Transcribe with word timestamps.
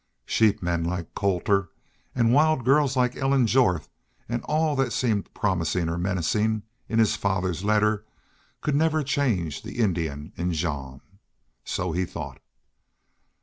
Sheepmen 0.25 0.83
like 0.83 1.13
Colter 1.13 1.69
and 2.15 2.33
wild 2.33 2.65
girls 2.65 2.97
like 2.97 3.15
Ellen 3.15 3.45
Jorth 3.45 3.87
and 4.27 4.41
all 4.45 4.75
that 4.77 4.91
seemed 4.93 5.31
promising 5.35 5.87
or 5.89 5.97
menacing 5.99 6.63
in 6.89 6.97
his 6.97 7.15
father's 7.15 7.63
letter 7.63 8.03
could 8.61 8.73
never 8.73 9.03
change 9.03 9.61
the 9.61 9.77
Indian 9.77 10.33
in 10.35 10.53
Jean. 10.53 11.01
So 11.63 11.91
he 11.91 12.03
thought. 12.05 12.41